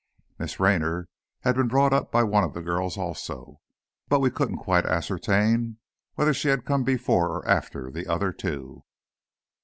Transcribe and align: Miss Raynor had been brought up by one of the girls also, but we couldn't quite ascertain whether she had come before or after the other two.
Miss 0.39 0.59
Raynor 0.59 1.09
had 1.41 1.53
been 1.55 1.67
brought 1.67 1.93
up 1.93 2.11
by 2.11 2.23
one 2.23 2.43
of 2.43 2.55
the 2.55 2.63
girls 2.63 2.97
also, 2.97 3.59
but 4.09 4.19
we 4.19 4.31
couldn't 4.31 4.57
quite 4.57 4.83
ascertain 4.83 5.77
whether 6.15 6.33
she 6.33 6.47
had 6.47 6.65
come 6.65 6.83
before 6.83 7.29
or 7.29 7.47
after 7.47 7.91
the 7.91 8.07
other 8.07 8.33
two. 8.33 8.83